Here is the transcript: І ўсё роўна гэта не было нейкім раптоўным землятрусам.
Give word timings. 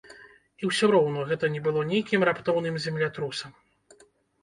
І 0.63 0.69
ўсё 0.69 0.89
роўна 0.95 1.27
гэта 1.33 1.51
не 1.57 1.61
было 1.69 1.85
нейкім 1.91 2.27
раптоўным 2.31 2.83
землятрусам. 2.89 3.51